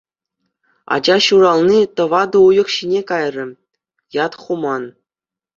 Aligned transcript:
Ача 0.95 1.17
ҫурални 1.25 1.79
тӑватӑ 2.01 2.39
уйӑх 2.45 2.69
ҫине 2.79 3.01
кайрӗ, 3.13 3.45
ят 4.25 4.33
хуман. 4.47 4.83